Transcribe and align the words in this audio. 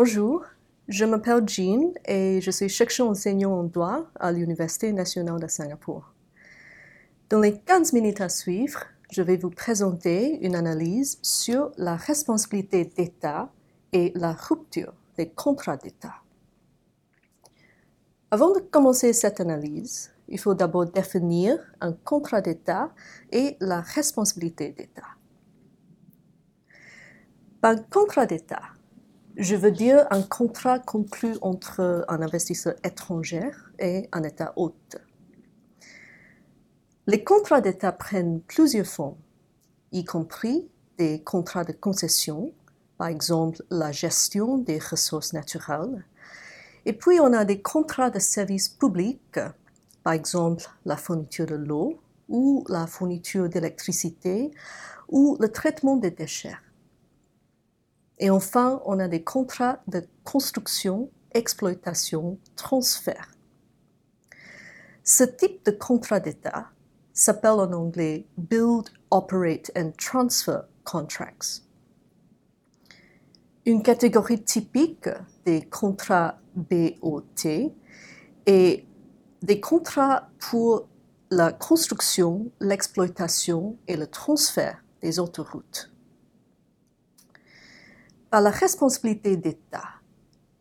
Bonjour, 0.00 0.44
je 0.86 1.04
m'appelle 1.04 1.42
Jean 1.48 1.92
et 2.04 2.40
je 2.40 2.52
suis 2.52 2.68
chercheur 2.68 3.08
enseignant 3.08 3.58
en 3.58 3.64
droit 3.64 4.06
à 4.14 4.30
l'Université 4.30 4.92
nationale 4.92 5.40
de 5.40 5.48
Singapour. 5.48 6.14
Dans 7.30 7.40
les 7.40 7.58
15 7.58 7.94
minutes 7.94 8.20
à 8.20 8.28
suivre, 8.28 8.84
je 9.10 9.22
vais 9.22 9.36
vous 9.36 9.50
présenter 9.50 10.38
une 10.46 10.54
analyse 10.54 11.18
sur 11.22 11.72
la 11.78 11.96
responsabilité 11.96 12.84
d'État 12.84 13.50
et 13.92 14.12
la 14.14 14.34
rupture 14.34 14.94
des 15.16 15.30
contrats 15.30 15.76
d'État. 15.76 16.14
Avant 18.30 18.54
de 18.54 18.60
commencer 18.60 19.12
cette 19.12 19.40
analyse, 19.40 20.12
il 20.28 20.38
faut 20.38 20.54
d'abord 20.54 20.86
définir 20.86 21.58
un 21.80 21.92
contrat 21.92 22.40
d'État 22.40 22.94
et 23.32 23.56
la 23.58 23.80
responsabilité 23.80 24.70
d'État. 24.70 25.08
Par 27.60 27.74
contrat 27.88 28.26
d'État, 28.26 28.62
je 29.38 29.54
veux 29.54 29.70
dire 29.70 30.04
un 30.10 30.22
contrat 30.22 30.80
conclu 30.80 31.36
entre 31.42 32.04
un 32.08 32.22
investisseur 32.22 32.74
étranger 32.82 33.48
et 33.78 34.08
un 34.10 34.24
État 34.24 34.52
hôte. 34.56 34.96
Les 37.06 37.22
contrats 37.22 37.60
d'État 37.60 37.92
prennent 37.92 38.40
plusieurs 38.40 38.86
formes, 38.86 39.16
y 39.92 40.04
compris 40.04 40.68
des 40.98 41.22
contrats 41.22 41.64
de 41.64 41.72
concession, 41.72 42.52
par 42.98 43.06
exemple 43.06 43.62
la 43.70 43.92
gestion 43.92 44.58
des 44.58 44.80
ressources 44.80 45.32
naturelles, 45.32 46.04
et 46.84 46.92
puis 46.92 47.20
on 47.20 47.32
a 47.32 47.44
des 47.44 47.62
contrats 47.62 48.10
de 48.10 48.18
services 48.18 48.68
publics, 48.68 49.38
par 50.02 50.14
exemple 50.14 50.64
la 50.84 50.96
fourniture 50.96 51.46
de 51.46 51.54
l'eau 51.54 52.00
ou 52.28 52.64
la 52.68 52.88
fourniture 52.88 53.48
d'électricité 53.48 54.50
ou 55.08 55.36
le 55.38 55.48
traitement 55.48 55.96
des 55.96 56.10
déchets. 56.10 56.56
Et 58.20 58.30
enfin, 58.30 58.82
on 58.84 58.98
a 58.98 59.08
des 59.08 59.22
contrats 59.22 59.80
de 59.86 60.04
construction, 60.24 61.10
exploitation, 61.32 62.38
transfert. 62.56 63.30
Ce 65.04 65.24
type 65.24 65.64
de 65.64 65.70
contrat 65.70 66.20
d'État 66.20 66.66
s'appelle 67.12 67.52
en 67.52 67.72
anglais 67.72 68.26
Build, 68.36 68.90
Operate 69.10 69.70
and 69.76 69.92
Transfer 69.96 70.60
Contracts. 70.84 71.62
Une 73.64 73.82
catégorie 73.82 74.42
typique 74.42 75.08
des 75.44 75.62
contrats 75.62 76.38
BOT 76.54 77.22
est 78.46 78.86
des 79.42 79.60
contrats 79.60 80.30
pour 80.38 80.88
la 81.30 81.52
construction, 81.52 82.50
l'exploitation 82.60 83.76
et 83.86 83.96
le 83.96 84.06
transfert 84.06 84.82
des 85.02 85.18
autoroutes. 85.18 85.92
Par 88.30 88.42
la 88.42 88.50
responsabilité 88.50 89.38
d'État, 89.38 89.88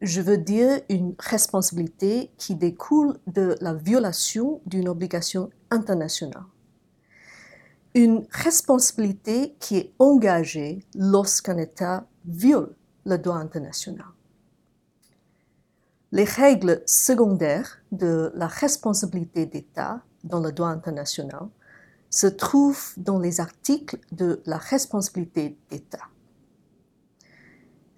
je 0.02 0.22
veux 0.22 0.38
dire 0.38 0.80
une 0.88 1.16
responsabilité 1.20 2.32
qui 2.38 2.56
découle 2.56 3.20
de 3.28 3.58
la 3.60 3.74
violation 3.74 4.62
d'une 4.66 4.88
obligation 4.88 5.50
internationale. 5.70 6.46
Une 7.94 8.26
responsabilité 8.32 9.58
qui 9.60 9.76
est 9.76 9.94
engagée 10.00 10.86
lorsqu'un 10.96 11.58
État 11.58 12.08
viole 12.26 12.74
le 13.06 13.18
droit 13.18 13.38
international. 13.38 14.08
Les 16.14 16.24
règles 16.24 16.84
secondaires 16.86 17.80
de 17.92 18.32
la 18.36 18.48
responsabilité 18.48 19.46
d'État 19.46 20.02
dans 20.24 20.40
le 20.40 20.54
droit 20.54 20.70
international 20.70 21.50
se 22.10 22.28
trouvent 22.28 22.94
dans 22.96 23.20
les 23.20 23.42
articles 23.42 24.00
de 24.14 24.42
la 24.46 24.58
responsabilité 24.58 25.58
d'État. 25.70 26.08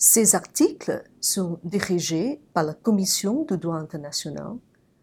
Ces 0.01 0.33
articles 0.33 1.03
sont 1.19 1.59
dirigés 1.65 2.41
par 2.53 2.63
la 2.63 2.73
Commission 2.73 3.43
du 3.43 3.57
droit 3.57 3.75
international, 3.75 4.55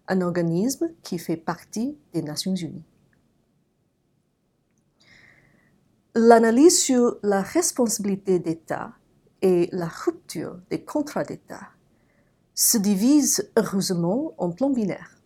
un 0.08 0.22
organisme 0.22 0.88
qui 1.02 1.18
fait 1.18 1.36
partie 1.36 1.98
des 2.14 2.22
Nations 2.22 2.54
Unies. 2.54 2.86
L'analyse 6.14 6.82
sur 6.82 7.18
la 7.22 7.42
responsabilité 7.42 8.38
d'État 8.38 8.94
et 9.42 9.68
la 9.70 9.86
rupture 9.86 10.58
des 10.70 10.82
contrats 10.82 11.24
d'État 11.24 11.68
se 12.54 12.78
divise 12.78 13.50
heureusement 13.54 14.32
en 14.38 14.50
plans 14.50 14.70
binaires. 14.70 15.20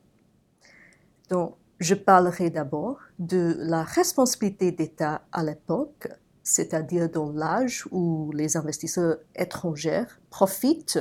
Donc, 1.28 1.54
je 1.78 1.94
parlerai 1.94 2.50
d'abord 2.50 2.98
de 3.20 3.54
la 3.60 3.84
responsabilité 3.84 4.72
d'État 4.72 5.22
à 5.30 5.44
l'époque, 5.44 6.08
c'est-à-dire 6.50 7.08
dans 7.08 7.32
l'âge 7.32 7.86
où 7.90 8.30
les 8.32 8.56
investisseurs 8.56 9.18
étrangers 9.34 10.04
profitent 10.30 10.98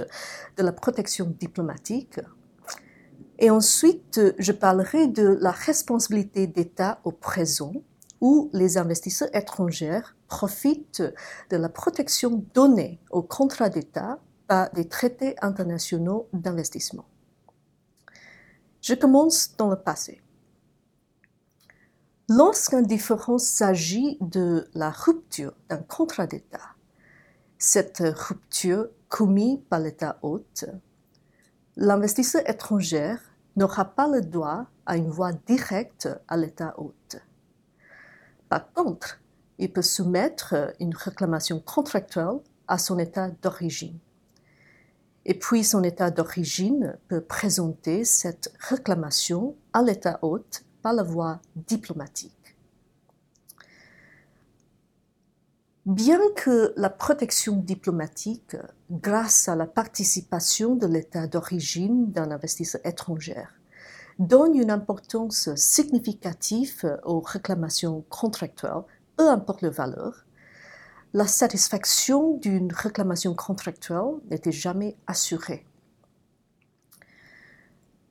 de 0.58 0.64
la 0.64 0.72
protection 0.72 1.34
diplomatique. 1.40 2.20
Et 3.40 3.50
ensuite, 3.50 4.20
je 4.38 4.52
parlerai 4.52 5.08
de 5.08 5.38
la 5.42 5.52
responsabilité 5.52 6.48
d'État 6.48 7.00
au 7.04 7.12
présent, 7.12 7.74
où 8.22 8.50
les 8.54 8.78
investisseurs 8.78 9.34
étrangers 9.34 10.02
profitent 10.28 11.04
de 11.50 11.58
la 11.58 11.70
protection 11.70 12.46
donnée 12.54 13.00
aux 13.12 13.24
contrats 13.24 13.70
d'État 13.70 14.20
par 14.48 14.70
des 14.72 14.88
traités 14.88 15.36
internationaux 15.42 16.28
d'investissement. 16.34 17.06
Je 18.82 18.94
commence 18.94 19.56
dans 19.58 19.70
le 19.70 19.78
passé. 19.78 20.22
Lorsqu'un 22.32 22.84
différent 22.84 23.40
s'agit 23.40 24.20
de 24.22 24.70
la 24.76 24.92
rupture 24.92 25.56
d'un 25.68 25.78
contrat 25.80 26.28
d'État, 26.28 26.76
cette 27.58 28.04
rupture 28.06 28.88
commise 29.08 29.58
par 29.68 29.80
l'État 29.80 30.20
hôte, 30.22 30.66
l'investisseur 31.76 32.48
étranger 32.48 33.16
n'aura 33.56 33.84
pas 33.84 34.08
le 34.08 34.22
droit 34.22 34.68
à 34.86 34.96
une 34.96 35.10
voie 35.10 35.34
directe 35.34 36.08
à 36.28 36.38
l'État 36.38 36.76
hôte. 36.78 37.20
Par 38.48 38.72
contre, 38.74 39.20
il 39.58 39.74
peut 39.74 39.82
soumettre 39.82 40.76
une 40.80 40.94
réclamation 40.94 41.60
contractuelle 41.60 42.42
à 42.68 42.78
son 42.78 43.00
État 43.00 43.32
d'origine. 43.42 43.98
Et 45.26 45.34
puis 45.34 45.64
son 45.64 45.82
État 45.82 46.12
d'origine 46.12 46.96
peut 47.08 47.22
présenter 47.22 48.06
cette 48.06 48.54
réclamation 48.60 49.56
à 49.74 49.82
l'État 49.82 50.20
hôte 50.22 50.64
la 50.94 51.04
voie 51.04 51.40
diplomatique. 51.56 52.34
Bien 55.86 56.20
que 56.36 56.74
la 56.78 56.90
protection 56.90 57.56
diplomatique, 57.56 58.56
grâce 58.92 59.48
à 59.48 59.56
la 59.56 59.66
participation 59.66 60.76
de 60.76 60.86
l'État 60.86 61.26
d'origine 61.26 62.12
d'un 62.12 62.30
investisseur 62.32 62.82
étranger, 62.86 63.44
donne 64.20 64.56
une 64.56 64.70
importance 64.70 65.54
significative 65.56 67.00
aux 67.06 67.22
réclamations 67.22 68.06
contractuelles, 68.10 68.84
peu 69.16 69.30
importe 69.30 69.62
leur 69.62 69.72
valeur, 69.72 70.26
la 71.14 71.26
satisfaction 71.26 72.38
d'une 72.38 72.72
réclamation 72.72 73.34
contractuelle 73.34 74.20
n'était 74.30 74.52
jamais 74.52 74.96
assurée. 75.08 75.66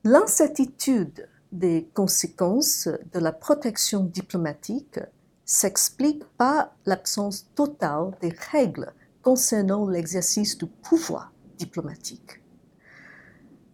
L'incertitude 0.02 1.28
des 1.52 1.88
conséquences 1.94 2.88
de 3.12 3.18
la 3.18 3.32
protection 3.32 4.04
diplomatique 4.04 5.00
s'explique 5.44 6.24
par 6.36 6.74
l'absence 6.84 7.46
totale 7.54 8.10
des 8.20 8.34
règles 8.50 8.92
concernant 9.22 9.88
l'exercice 9.88 10.58
du 10.58 10.66
pouvoir 10.66 11.32
diplomatique. 11.56 12.42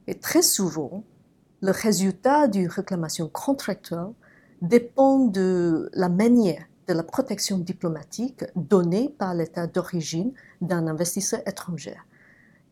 Et 0.07 0.19
très 0.19 0.43
souvent, 0.43 1.05
le 1.61 1.71
résultat 1.71 2.47
d'une 2.47 2.69
réclamation 2.69 3.29
contractuelle 3.29 4.13
dépend 4.63 5.19
de 5.27 5.91
la 5.95 6.09
manière 6.09 6.65
de 6.87 6.93
la 6.93 7.03
protection 7.03 7.59
diplomatique 7.59 8.45
donnée 8.57 9.09
par 9.09 9.34
l'État 9.34 9.67
d'origine 9.67 10.33
d'un 10.61 10.87
investisseur 10.87 11.41
étranger 11.47 11.97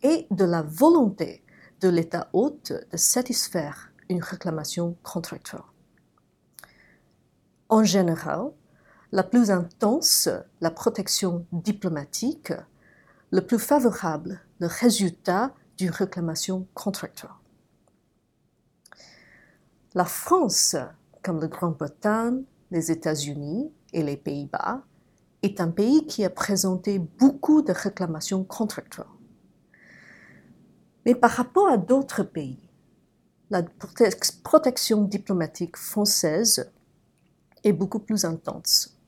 et 0.02 0.26
de 0.30 0.44
la 0.44 0.62
volonté 0.62 1.42
de 1.80 1.88
l'État 1.88 2.28
hôte 2.32 2.72
de 2.90 2.96
satisfaire 2.96 3.91
une 4.08 4.22
réclamation 4.22 4.96
contractuelle. 5.02 5.62
En 7.68 7.84
général, 7.84 8.50
la 9.12 9.22
plus 9.22 9.50
intense 9.50 10.28
la 10.60 10.70
protection 10.70 11.46
diplomatique, 11.52 12.52
le 13.30 13.40
plus 13.40 13.58
favorable 13.58 14.40
le 14.58 14.66
résultat 14.66 15.52
d'une 15.76 15.90
réclamation 15.90 16.66
contractuelle. 16.74 17.30
La 19.94 20.04
France, 20.04 20.76
comme 21.22 21.40
la 21.40 21.48
Grande-Bretagne, 21.48 22.44
les 22.70 22.90
États-Unis 22.90 23.70
et 23.92 24.02
les 24.02 24.16
Pays-Bas, 24.16 24.82
est 25.42 25.60
un 25.60 25.70
pays 25.70 26.06
qui 26.06 26.24
a 26.24 26.30
présenté 26.30 26.98
beaucoup 26.98 27.62
de 27.62 27.72
réclamations 27.72 28.44
contractuelles. 28.44 29.06
Mais 31.04 31.14
par 31.14 31.32
rapport 31.32 31.68
à 31.68 31.76
d'autres 31.76 32.22
pays, 32.22 32.58
la 33.52 33.62
protection 34.44 35.02
diplomatique 35.04 35.76
française 35.76 36.72
est 37.62 37.74
beaucoup 37.74 37.98
plus 37.98 38.24
intense. 38.24 38.98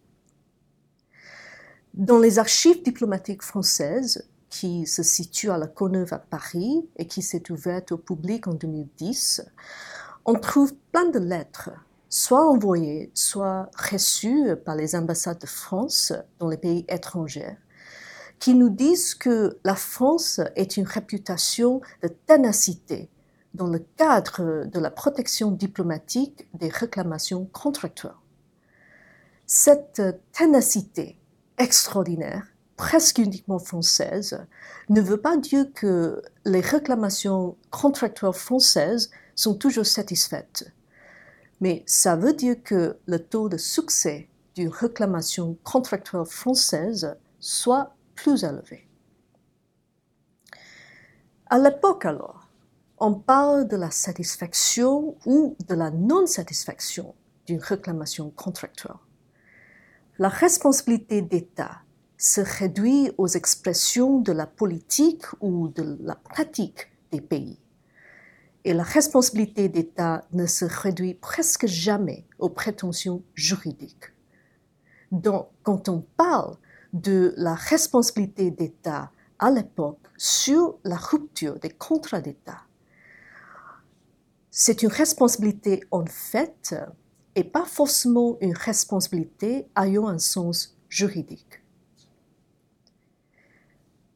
Dans 1.95 2.19
les 2.19 2.39
archives 2.39 2.83
diplomatiques 2.83 3.43
françaises, 3.43 4.29
qui 4.51 4.87
se 4.87 5.03
situe 5.03 5.51
à 5.51 5.57
la 5.57 5.67
Courneuve 5.67 6.13
à 6.13 6.19
Paris 6.19 6.87
et 6.97 7.07
qui 7.07 7.23
s'est 7.23 7.51
ouverte 7.51 7.93
au 7.93 7.97
public 7.97 8.47
en 8.47 8.53
2010, 8.53 9.47
on 10.27 10.35
trouve 10.35 10.75
plein 10.93 11.09
de 11.09 11.19
lettres, 11.19 11.71
soit 12.11 12.47
envoyées, 12.47 13.11
soit 13.15 13.71
reçues 13.91 14.55
par 14.63 14.77
les 14.77 14.95
ambassades 14.95 15.41
de 15.41 15.47
France 15.47 16.13
dans 16.39 16.51
les 16.51 16.59
pays 16.59 16.85
étrangers, 16.89 17.57
qui 18.39 18.55
nous 18.55 18.69
disent 18.69 19.15
que 19.15 19.59
la 19.65 19.75
France 19.75 20.39
est 20.55 20.77
une 20.77 20.87
réputation 20.87 21.81
de 22.03 22.09
ténacité 22.09 23.09
dans 23.55 23.69
le 23.69 23.79
cadre 23.97 24.65
de 24.67 24.81
la 24.81 24.91
protection 24.91 25.51
diplomatique 25.51 26.47
des 26.55 26.69
réclamations 26.69 27.47
contractuelles. 27.47 28.13
Cette 29.47 30.03
ténacité 30.33 31.19
extraordinaire, 31.59 32.47
presque 32.77 33.19
uniquement 33.19 33.61
française, 33.61 34.45
ne 34.89 35.01
veut 35.01 35.21
pas 35.21 35.37
dire 35.37 35.67
que 35.73 36.23
les 36.45 36.61
réclamations 36.61 37.57
contractuelles 37.71 38.33
françaises 38.33 39.11
sont 39.37 39.55
toujours 39.55 39.87
satisfaites, 39.87 40.73
mais 41.61 41.85
ça 41.87 42.17
veut 42.17 42.33
dire 42.33 42.57
que 42.63 42.99
le 43.07 43.19
taux 43.19 43.49
de 43.49 43.57
succès 43.57 44.29
d'une 44.55 44.69
réclamation 44.69 45.57
contractuelle 45.63 46.27
française 46.27 47.17
soit 47.39 47.95
plus 48.15 48.45
élevé. 48.45 48.89
À 51.47 51.59
l'époque 51.59 52.05
alors, 52.05 52.44
on 52.99 53.15
parle 53.15 53.67
de 53.67 53.77
la 53.77 53.91
satisfaction 53.91 55.17
ou 55.27 55.57
de 55.69 55.75
la 55.75 55.91
non-satisfaction 55.91 57.15
d'une 57.47 57.61
réclamation 57.61 58.31
contractuelle. 58.31 58.97
La 60.19 60.29
responsabilité 60.29 61.23
d'État 61.23 61.79
se 62.17 62.41
réduit 62.41 63.11
aux 63.19 63.27
expressions 63.27 64.21
de 64.21 64.33
la 64.33 64.47
politique 64.47 65.25
ou 65.41 65.69
de 65.69 65.99
la 66.03 66.15
pratique 66.15 66.93
des 67.11 67.21
pays. 67.21 67.59
Et 68.65 68.73
la 68.73 68.85
responsabilité 68.85 69.69
d'État 69.69 70.25
ne 70.33 70.47
se 70.47 70.65
réduit 70.65 71.15
presque 71.15 71.67
jamais 71.67 72.27
aux 72.39 72.49
prétentions 72.49 73.23
juridiques. 73.35 74.13
Donc, 75.11 75.49
quand 75.63 75.89
on 75.89 76.01
parle 76.17 76.57
de 76.93 77.35
la 77.37 77.55
responsabilité 77.55 78.51
d'État 78.51 79.11
à 79.39 79.51
l'époque 79.51 79.99
sur 80.17 80.79
la 80.85 80.97
rupture 80.97 81.59
des 81.59 81.71
contrats 81.71 82.21
d'État, 82.21 82.63
c'est 84.57 84.85
une 84.85 84.89
responsabilité 84.89 85.83
en 85.91 86.07
fait 86.07 86.77
et 87.35 87.43
pas 87.43 87.65
forcément 87.65 88.39
une 88.41 88.57
responsabilité 88.57 89.67
ayant 89.77 90.07
un 90.07 90.21
sens 90.21 90.77
juridique. 90.89 91.61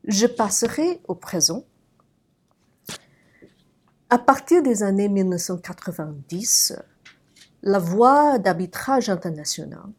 Je 0.05 0.27
passerai 0.27 1.01
au 1.09 1.17
présent. 1.17 1.65
À 4.11 4.19
partir 4.19 4.63
des 4.63 4.85
années 4.85 5.09
1990, 5.09 6.75
la 7.63 7.81
voie 7.81 8.39
d'arbitrage 8.39 9.11
international 9.11 9.91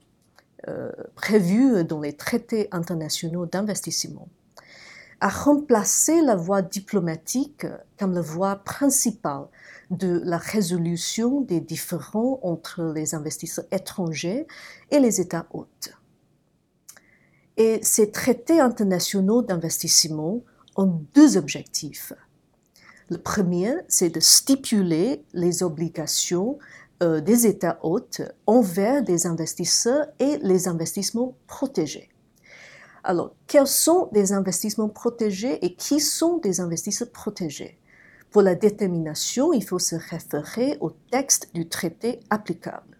euh, 0.69 0.89
prévue 1.15 1.83
dans 1.83 1.99
les 1.99 2.13
traités 2.13 2.69
internationaux 2.71 3.45
d'investissement 3.45 4.29
a 5.21 5.29
remplacé 5.29 6.21
la 6.21 6.35
voie 6.35 6.61
diplomatique 6.61 7.65
comme 7.97 8.13
la 8.13 8.21
voie 8.21 8.57
principale 8.57 9.47
de 9.89 10.21
la 10.23 10.37
résolution 10.37 11.41
des 11.41 11.59
différends 11.59 12.39
entre 12.43 12.93
les 12.95 13.15
investisseurs 13.15 13.65
étrangers 13.71 14.47
et 14.91 14.99
les 14.99 15.19
États 15.19 15.47
hôtes. 15.51 15.93
Et 17.57 17.79
ces 17.83 18.11
traités 18.11 18.59
internationaux 18.59 19.41
d'investissement 19.41 20.41
ont 20.77 21.01
deux 21.13 21.35
objectifs. 21.35 22.13
Le 23.09 23.17
premier, 23.17 23.73
c'est 23.87 24.09
de 24.09 24.19
stipuler 24.19 25.25
les 25.33 25.63
obligations 25.63 26.59
euh, 27.01 27.19
des 27.19 27.47
États 27.47 27.79
hôtes 27.81 28.21
envers 28.45 29.03
des 29.03 29.25
investisseurs 29.25 30.07
et 30.19 30.37
les 30.37 30.67
investissements 30.67 31.35
protégés. 31.47 32.09
Alors, 33.03 33.33
quels 33.49 33.67
sont 33.67 34.07
des 34.13 34.31
investissements 34.31 34.87
protégés 34.87 35.65
et 35.65 35.75
qui 35.75 35.99
sont 35.99 36.37
des 36.37 36.61
investisseurs 36.61 37.11
protégés 37.11 37.79
pour 38.31 38.43
la 38.43 38.55
détermination, 38.55 39.53
il 39.53 39.63
faut 39.63 39.79
se 39.79 39.95
référer 39.95 40.77
au 40.81 40.91
texte 41.11 41.49
du 41.53 41.67
traité 41.67 42.19
applicable. 42.29 42.97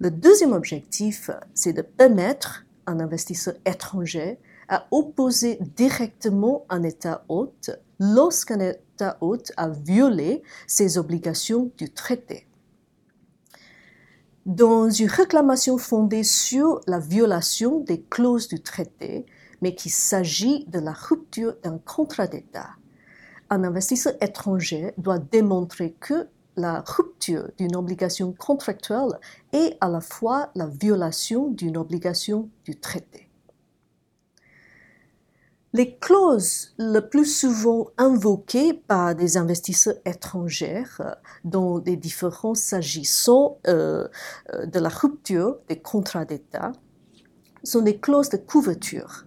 Le 0.00 0.10
deuxième 0.10 0.52
objectif, 0.52 1.30
c'est 1.54 1.72
de 1.72 1.82
permettre 1.82 2.64
un 2.86 2.98
investisseur 3.00 3.54
étranger 3.64 4.38
à 4.68 4.86
opposer 4.90 5.58
directement 5.76 6.64
un 6.68 6.82
État 6.82 7.24
hôte 7.28 7.70
lorsqu'un 8.00 8.60
État 8.60 9.18
hôte 9.20 9.52
a 9.56 9.68
violé 9.68 10.42
ses 10.66 10.98
obligations 10.98 11.70
du 11.76 11.90
traité. 11.90 12.46
Dans 14.50 14.90
une 14.90 15.06
réclamation 15.06 15.78
fondée 15.78 16.24
sur 16.24 16.80
la 16.88 16.98
violation 16.98 17.78
des 17.78 18.02
clauses 18.02 18.48
du 18.48 18.60
traité, 18.60 19.24
mais 19.62 19.76
qu'il 19.76 19.92
s'agit 19.92 20.64
de 20.64 20.80
la 20.80 20.90
rupture 20.90 21.54
d'un 21.62 21.78
contrat 21.78 22.26
d'État, 22.26 22.70
un 23.48 23.62
investisseur 23.62 24.14
étranger 24.20 24.92
doit 24.98 25.20
démontrer 25.20 25.94
que 26.00 26.26
la 26.56 26.80
rupture 26.84 27.48
d'une 27.58 27.76
obligation 27.76 28.32
contractuelle 28.32 29.20
est 29.52 29.76
à 29.80 29.88
la 29.88 30.00
fois 30.00 30.50
la 30.56 30.66
violation 30.66 31.46
d'une 31.50 31.76
obligation 31.76 32.48
du 32.64 32.74
traité. 32.74 33.29
Les 35.72 35.96
clauses 35.98 36.74
le 36.78 37.00
plus 37.00 37.26
souvent 37.26 37.90
invoquées 37.96 38.74
par 38.74 39.14
des 39.14 39.36
investisseurs 39.36 39.94
étrangers 40.04 40.82
dans 41.44 41.78
des 41.78 41.96
différends 41.96 42.56
s'agissant 42.56 43.58
euh, 43.68 44.08
euh, 44.52 44.66
de 44.66 44.80
la 44.80 44.88
rupture 44.88 45.58
des 45.68 45.78
contrats 45.78 46.24
d'État 46.24 46.72
sont 47.62 47.82
des 47.82 47.98
clauses 47.98 48.30
de 48.30 48.36
couverture, 48.36 49.26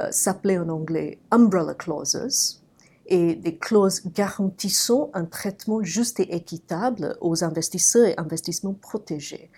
euh, 0.00 0.08
s'appelées 0.10 0.58
en 0.58 0.70
anglais 0.70 1.18
umbrella 1.30 1.74
clauses, 1.74 2.62
et 3.06 3.34
des 3.34 3.56
clauses 3.58 4.02
garantissant 4.06 5.10
un 5.14 5.26
traitement 5.26 5.82
juste 5.82 6.20
et 6.20 6.34
équitable 6.34 7.16
aux 7.20 7.44
investisseurs 7.44 8.06
et 8.06 8.14
investissements 8.16 8.74
protégés, 8.74 9.50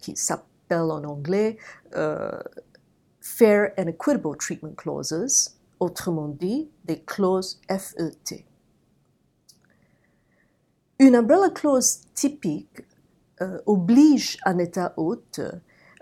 qui 0.00 0.16
s'appellent 0.16 0.90
en 0.90 1.04
anglais 1.04 1.58
euh, 1.96 2.30
Fair 3.20 3.72
and 3.78 3.88
Equitable 3.88 4.36
Treatment 4.36 4.74
Clauses, 4.76 5.56
autrement 5.80 6.28
dit 6.28 6.68
des 6.84 7.00
clauses 7.00 7.60
FET. 7.68 8.44
Une 10.98 11.16
umbrella 11.16 11.50
clause 11.50 12.00
typique 12.14 12.84
euh, 13.40 13.60
oblige 13.66 14.38
un 14.44 14.58
État 14.58 14.94
hôte 14.96 15.40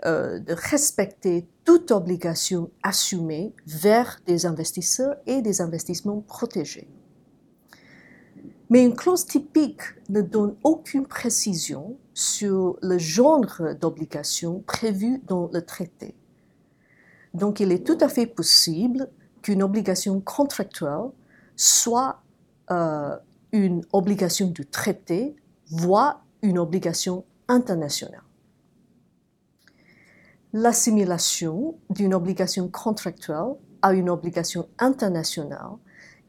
euh, 0.05 0.39
de 0.39 0.53
respecter 0.53 1.47
toute 1.65 1.91
obligation 1.91 2.69
assumée 2.83 3.53
vers 3.65 4.19
des 4.25 4.45
investisseurs 4.45 5.15
et 5.25 5.41
des 5.41 5.61
investissements 5.61 6.21
protégés. 6.21 6.87
Mais 8.69 8.83
une 8.83 8.95
clause 8.95 9.25
typique 9.25 9.81
ne 10.09 10.21
donne 10.21 10.55
aucune 10.63 11.05
précision 11.05 11.97
sur 12.13 12.77
le 12.81 12.97
genre 12.97 13.75
d'obligation 13.79 14.63
prévue 14.65 15.21
dans 15.27 15.49
le 15.53 15.61
traité. 15.61 16.15
Donc 17.33 17.59
il 17.59 17.71
est 17.71 17.85
tout 17.85 17.97
à 18.01 18.09
fait 18.09 18.27
possible 18.27 19.09
qu'une 19.43 19.61
obligation 19.61 20.19
contractuelle 20.19 21.11
soit 21.55 22.23
euh, 22.71 23.15
une 23.51 23.85
obligation 23.93 24.47
du 24.47 24.65
traité, 24.65 25.35
voire 25.69 26.25
une 26.41 26.57
obligation 26.57 27.23
internationale 27.47 28.23
l'assimilation 30.53 31.75
d'une 31.89 32.13
obligation 32.13 32.69
contractuelle 32.69 33.55
à 33.81 33.93
une 33.93 34.09
obligation 34.09 34.69
internationale 34.79 35.77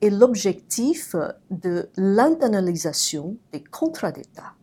est 0.01 0.11
l'objectif 0.11 1.15
de 1.51 1.89
l'internalisation 1.97 3.37
des 3.53 3.63
contrats 3.63 4.13
d'État. 4.13 4.55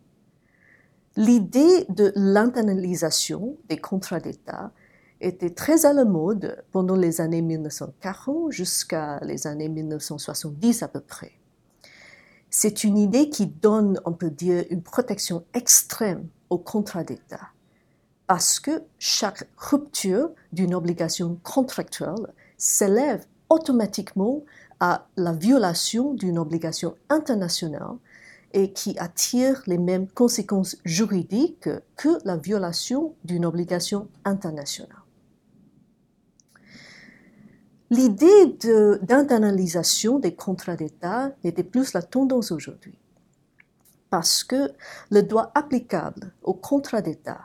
L'idée 1.15 1.85
de 1.89 2.11
l'internalisation 2.15 3.57
des 3.69 3.77
contrats 3.77 4.19
d'État 4.19 4.71
était 5.21 5.51
très 5.51 5.85
à 5.85 5.93
la 5.93 6.05
mode 6.05 6.63
pendant 6.71 6.95
les 6.95 7.21
années 7.21 7.41
1940 7.41 8.51
jusqu'à 8.51 9.19
les 9.23 9.47
années 9.47 9.69
1970 9.69 10.83
à 10.83 10.87
peu 10.87 10.99
près. 10.99 11.31
C'est 12.49 12.83
une 12.83 12.97
idée 12.97 13.29
qui 13.29 13.47
donne, 13.47 13.99
on 14.05 14.11
peut 14.11 14.29
dire, 14.29 14.65
une 14.69 14.81
protection 14.81 15.45
extrême 15.53 16.27
aux 16.49 16.57
contrats 16.57 17.03
d'État 17.03 17.49
parce 18.27 18.61
que 18.61 18.83
chaque 18.97 19.49
rupture 19.57 20.31
d'une 20.53 20.73
obligation 20.73 21.37
contractuelle 21.43 22.33
s'élève 22.57 23.25
automatiquement 23.49 24.43
à 24.79 25.07
la 25.17 25.33
violation 25.33 26.13
d'une 26.13 26.39
obligation 26.39 26.95
internationale 27.09 27.97
et 28.53 28.71
qui 28.71 28.97
attire 28.99 29.61
les 29.67 29.77
mêmes 29.77 30.07
conséquences 30.07 30.77
juridiques 30.85 31.69
que 31.97 32.25
la 32.25 32.37
violation 32.37 33.15
d'une 33.25 33.45
obligation 33.45 34.07
internationale. 34.23 35.00
L'idée 37.91 38.57
d'internalisation 39.01 40.17
des 40.17 40.33
contrats 40.33 40.77
d'État 40.77 41.33
n'était 41.43 41.61
plus 41.61 41.91
la 41.91 42.01
tendance 42.01 42.53
aujourd'hui, 42.53 42.97
parce 44.09 44.45
que 44.45 44.71
le 45.09 45.23
droit 45.23 45.51
applicable 45.55 46.31
aux 46.41 46.53
contrats 46.53 47.01
d'État 47.01 47.41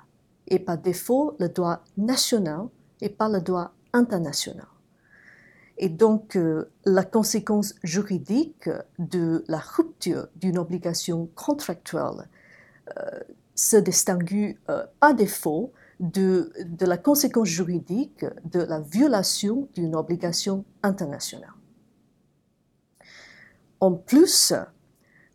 est 0.47 0.61
par 0.61 0.79
défaut 0.79 1.35
le 1.41 1.49
droit 1.49 1.83
national 1.97 2.69
et 3.01 3.09
pas 3.09 3.29
le 3.29 3.41
droit 3.41 3.73
international. 3.93 4.69
Et 5.79 5.89
donc, 5.89 6.37
euh, 6.37 6.71
la 6.85 7.03
conséquence 7.03 7.75
juridique 7.83 8.71
de 9.01 9.45
la 9.49 9.59
rupture 9.59 10.29
d'une 10.37 10.59
obligation 10.59 11.29
contractuelle 11.35 12.29
euh, 12.97 13.21
se 13.57 13.77
distingue 13.79 14.57
euh, 14.71 14.87
par 15.01 15.13
défaut 15.15 15.73
de, 16.01 16.53
la 16.81 16.99
conséquence 16.99 17.49
juridique 17.49 18.25
de 18.45 18.61
la 18.61 18.81
violation 18.81 19.69
d'une 19.75 19.95
obligation 19.95 20.65
internationale. 20.83 21.53
En 23.81 23.93
plus, 23.93 24.53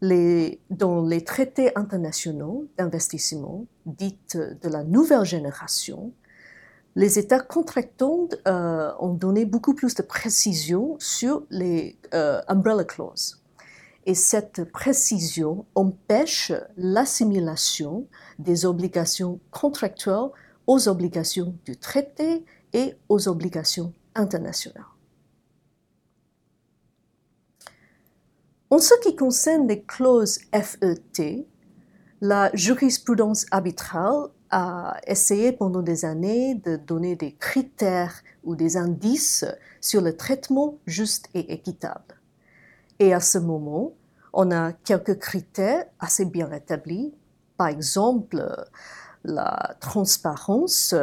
dans 0.01 1.05
les 1.05 1.23
traités 1.23 1.71
internationaux 1.77 2.67
d'investissement, 2.77 3.65
dites 3.85 4.37
de 4.37 4.69
la 4.69 4.83
nouvelle 4.83 5.25
génération, 5.25 6.13
les 6.95 7.19
États 7.19 7.39
contractants 7.39 8.27
euh, 8.47 8.91
ont 8.99 9.13
donné 9.13 9.45
beaucoup 9.45 9.73
plus 9.73 9.95
de 9.95 10.01
précision 10.01 10.97
sur 10.99 11.43
les 11.49 11.97
euh, 12.13 12.41
umbrella 12.47 12.83
clauses. 12.83 13.41
Et 14.05 14.15
cette 14.15 14.63
précision 14.65 15.65
empêche 15.75 16.51
l'assimilation 16.75 18.07
des 18.39 18.65
obligations 18.65 19.39
contractuelles 19.51 20.31
aux 20.71 20.87
obligations 20.87 21.53
du 21.65 21.75
traité 21.75 22.45
et 22.71 22.95
aux 23.09 23.27
obligations 23.27 23.93
internationales. 24.15 24.85
En 28.69 28.79
ce 28.79 28.93
qui 29.03 29.17
concerne 29.17 29.67
les 29.67 29.83
clauses 29.83 30.39
FET, 30.53 31.45
la 32.21 32.49
jurisprudence 32.53 33.45
arbitrale 33.51 34.29
a 34.49 34.95
essayé 35.07 35.51
pendant 35.51 35.81
des 35.81 36.05
années 36.05 36.55
de 36.55 36.77
donner 36.77 37.17
des 37.17 37.33
critères 37.33 38.23
ou 38.45 38.55
des 38.55 38.77
indices 38.77 39.43
sur 39.81 39.99
le 39.99 40.15
traitement 40.15 40.77
juste 40.85 41.27
et 41.33 41.51
équitable. 41.51 42.15
Et 42.99 43.13
à 43.13 43.19
ce 43.19 43.39
moment, 43.39 43.91
on 44.31 44.51
a 44.51 44.71
quelques 44.71 45.19
critères 45.19 45.85
assez 45.99 46.23
bien 46.23 46.49
établis. 46.53 47.13
Par 47.57 47.67
exemple, 47.67 48.41
la 49.23 49.75
transparence 49.79 50.95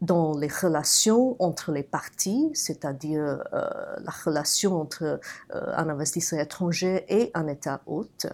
dans 0.00 0.36
les 0.38 0.48
relations 0.48 1.36
entre 1.40 1.72
les 1.72 1.82
parties, 1.82 2.50
c'est-à-dire 2.54 3.42
euh, 3.52 3.68
la 3.98 4.12
relation 4.24 4.80
entre 4.80 5.02
euh, 5.02 5.18
un 5.50 5.88
investisseur 5.88 6.38
étranger 6.38 7.04
et 7.08 7.30
un 7.34 7.48
État 7.48 7.80
hôte 7.86 8.26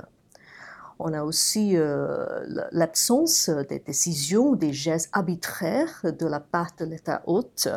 on 0.99 1.12
a 1.12 1.23
aussi 1.23 1.76
euh, 1.76 2.69
l'absence 2.71 3.50
des 3.69 3.79
décisions, 3.79 4.55
des 4.55 4.73
gestes 4.73 5.11
arbitraires 5.12 6.03
de 6.05 6.26
la 6.26 6.41
part 6.41 6.71
de 6.79 6.85
l'État 6.85 7.23
hôte 7.26 7.69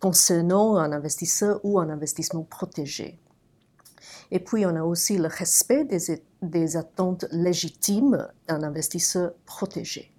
concernant 0.00 0.76
un 0.76 0.92
investisseur 0.92 1.60
ou 1.64 1.78
un 1.80 1.90
investissement 1.90 2.44
protégé. 2.44 3.18
Et 4.30 4.38
puis, 4.38 4.64
on 4.64 4.74
a 4.76 4.82
aussi 4.82 5.18
le 5.18 5.28
respect 5.28 5.84
des, 5.84 6.76
attentes 6.76 7.26
légitimes 7.30 8.26
d'un 8.48 8.62
investisseur 8.62 9.32
protégé. 9.44 10.10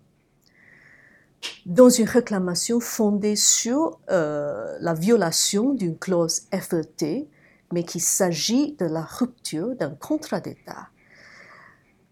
Dans 1.66 1.90
une 1.90 2.08
réclamation 2.08 2.80
fondée 2.80 3.36
sur 3.36 4.00
euh, 4.10 4.78
la 4.82 4.94
violation 4.94 5.74
d'une 5.74 5.98
clause 5.98 6.42
FET, 6.52 7.28
mais 7.72 7.84
qu'il 7.84 8.02
s'agit 8.02 8.74
de 8.74 8.86
la 8.86 9.02
rupture 9.02 9.76
d'un 9.76 9.92
contrat 9.92 10.42
d'État, 10.42 10.90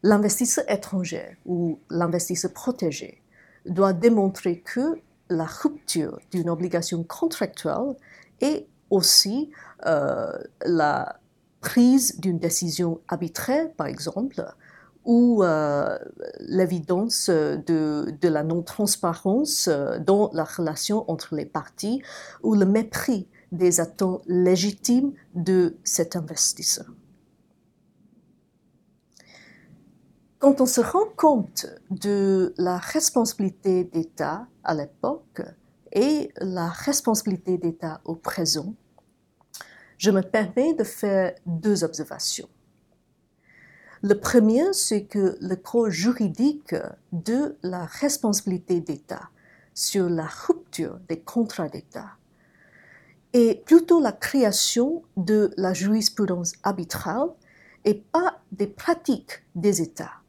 L'investisseur 0.03 0.65
étranger 0.67 1.37
ou 1.45 1.79
l'investisseur 1.91 2.51
protégé 2.51 3.21
doit 3.67 3.93
démontrer 3.93 4.61
que 4.61 4.99
la 5.29 5.45
rupture 5.45 6.19
d'une 6.31 6.49
obligation 6.49 7.03
contractuelle 7.03 7.95
est 8.39 8.67
aussi 8.89 9.51
euh, 9.85 10.31
la 10.65 11.19
prise 11.61 12.19
d'une 12.19 12.39
décision 12.39 12.99
arbitraire, 13.07 13.71
par 13.73 13.85
exemple, 13.85 14.43
ou 15.05 15.43
euh, 15.43 15.97
l'évidence 16.39 17.29
de, 17.29 18.13
de, 18.21 18.27
la 18.27 18.43
non-transparence 18.43 19.69
dans 20.05 20.29
la 20.33 20.43
relation 20.43 21.09
entre 21.09 21.35
les 21.35 21.45
parties, 21.45 22.01
ou 22.43 22.55
le 22.55 22.65
mépris 22.65 23.27
des 23.51 23.79
attentes 23.79 24.23
légitimes 24.27 25.13
de 25.33 25.75
cet 25.83 26.15
investisseur. 26.15 26.85
Quand 30.41 30.59
on 30.59 30.65
se 30.65 30.81
rend 30.81 31.05
compte 31.15 31.67
de 31.91 32.55
la 32.57 32.77
responsabilité 32.77 33.83
d'État 33.83 34.47
à 34.63 34.73
l'époque 34.73 35.43
et 35.91 36.31
la 36.37 36.67
responsabilité 36.67 37.59
d'État 37.59 38.01
au 38.05 38.15
présent, 38.15 38.73
je 39.99 40.09
me 40.09 40.21
permets 40.21 40.73
de 40.73 40.83
faire 40.83 41.35
deux 41.45 41.83
observations. 41.83 42.49
Le 44.03 44.15
premier, 44.15 44.73
c'est 44.73 45.03
que 45.03 45.37
le 45.39 45.55
corps 45.55 45.91
juridique 45.91 46.75
de 47.11 47.55
la 47.61 47.85
responsabilité 47.85 48.81
d'État 48.81 49.29
sur 49.75 50.09
la 50.09 50.25
rupture 50.25 50.99
des 51.07 51.19
contrats 51.19 51.69
d'État 51.69 52.11
est 53.33 53.63
plutôt 53.63 54.01
la 54.01 54.11
création 54.11 55.03
de 55.17 55.53
la 55.55 55.73
jurisprudence 55.73 56.53
arbitrale 56.63 57.29
et 57.85 57.93
pas 57.93 58.41
des 58.51 58.67
pratiques 58.67 59.43
des 59.55 59.81
États. 59.81 60.21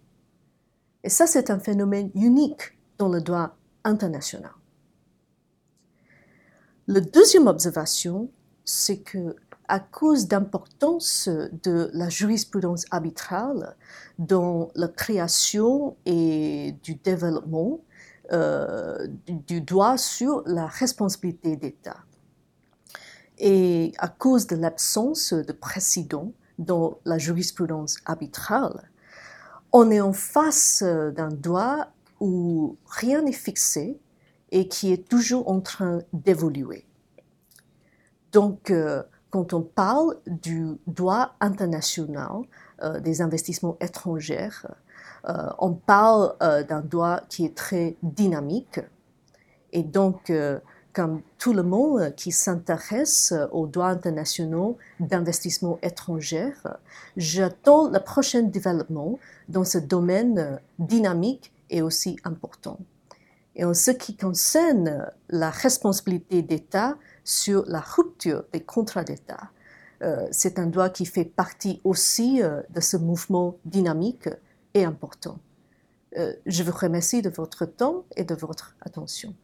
Et 1.03 1.09
ça, 1.09 1.27
c'est 1.27 1.51
un 1.51 1.59
phénomène 1.59 2.11
unique 2.15 2.77
dans 2.99 3.09
le 3.09 3.21
droit 3.21 3.57
international. 3.85 4.53
La 6.87 7.01
deuxième 7.01 7.47
observation, 7.47 8.31
c'est 8.65 8.99
que 8.99 9.35
à 9.73 9.81
cause 9.81 10.29
d'importance 10.29 11.31
de 11.31 11.89
la 11.95 12.11
jurisprudence 12.11 12.85
arbitrale 12.91 13.75
dans 14.19 14.69
la 14.75 14.87
création 14.87 15.97
et 16.05 16.77
du 16.83 16.97
développement 16.97 17.81
euh, 18.33 19.07
du 19.27 19.63
droit 19.63 19.97
sur 19.97 20.43
la 20.45 20.67
responsabilité 20.67 21.57
d'État, 21.57 22.05
et 23.39 23.95
à 23.97 24.09
cause 24.09 24.47
de 24.47 24.57
l'absence 24.57 25.33
de 25.33 25.53
précédent 25.53 26.35
dans 26.59 26.99
la 27.07 27.17
jurisprudence 27.17 27.97
arbitrale, 28.05 28.91
on 29.73 29.91
est 29.91 30.03
en 30.03 30.13
face 30.13 30.83
d'un 30.83 31.31
droit 31.31 31.89
où 32.21 32.77
rien 32.85 33.23
n'est 33.23 33.33
fixé 33.33 33.99
et 34.51 34.69
qui 34.69 34.93
est 34.93 35.09
toujours 35.09 35.49
en 35.49 35.63
train 35.63 36.03
d'évoluer. 36.13 36.85
Donc, 38.33 38.71
euh, 38.71 39.03
quand 39.33 39.53
on 39.55 39.63
parle 39.63 40.17
du 40.27 40.79
droit 40.87 41.35
international 41.41 42.43
euh, 42.83 43.01
des 43.01 43.21
investissements 43.21 43.77
étrangers, 43.81 44.51
on 45.59 45.73
parle 45.73 46.35
d'un 46.41 46.81
droit 46.81 47.21
qui 47.29 47.45
est 47.45 47.55
très 47.55 47.97
dynamique. 48.03 48.81
Et 49.73 49.85
donc, 49.85 50.33
comme 50.93 51.23
tout 51.39 51.53
le 51.53 51.63
monde 51.63 52.15
qui 52.17 52.33
s'intéresse 52.33 53.33
aux 53.51 53.67
droits 53.67 53.89
internationaux 53.89 54.79
d'investissement 55.01 55.79
étranger, 55.83 56.53
j'attends 57.17 57.89
le 57.89 57.99
prochain 58.01 58.43
développement 58.43 59.19
dans 59.49 59.65
ce 59.65 59.79
domaine 59.79 60.61
dynamique 60.79 61.53
et 61.71 61.83
aussi 61.83 62.17
important. 62.25 62.79
Et 63.55 63.65
en 63.65 63.75
ce 63.75 63.91
qui 63.91 64.17
concerne 64.17 65.11
la 65.29 65.51
responsabilité 65.51 66.43
d'État 66.43 66.97
sur 67.25 67.65
la 67.67 67.81
rupture 67.81 68.45
des 68.53 68.63
contrats 68.63 69.05
d'État, 69.05 69.51
euh, 70.03 70.27
c'est 70.33 70.59
un 70.59 70.67
droit 70.67 70.91
qui 70.91 71.07
fait 71.07 71.25
partie 71.25 71.81
aussi 71.85 72.43
euh, 72.43 72.61
de 72.71 72.81
ce 72.81 72.97
mouvement 72.97 73.57
dynamique 73.65 74.29
et 74.75 74.85
important. 74.85 75.39
Euh, 76.19 76.35
je 76.45 76.63
vous 76.63 76.73
remercie 76.73 77.23
de 77.23 77.31
votre 77.31 77.65
temps 77.67 78.05
et 78.17 78.25
de 78.25 78.35
votre 78.35 78.77
attention. 78.81 79.35